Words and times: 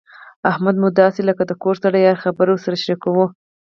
احمد 0.51 0.75
مو 0.81 0.87
داسې 1.01 1.21
دی 1.21 1.27
لکه 1.29 1.43
د 1.47 1.51
کور 1.63 1.75
سړی 1.83 2.01
هره 2.07 2.21
خبره 2.23 2.49
ورسره 2.51 2.81
شریکوو. 2.83 3.25